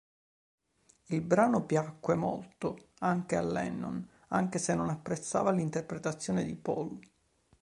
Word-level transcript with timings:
Il 1.09 1.21
brano 1.21 1.63
piacque 1.63 2.15
molto 2.15 2.87
anche 3.01 3.35
a 3.35 3.43
Lennon, 3.43 4.03
anche 4.29 4.57
se 4.57 4.73
non 4.73 4.89
apprezzava 4.89 5.51
l'interpretazione 5.51 6.43
di 6.43 6.55
Paul. 6.55 6.99